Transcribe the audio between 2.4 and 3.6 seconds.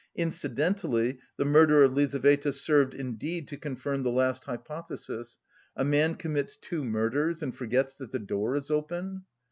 served indeed to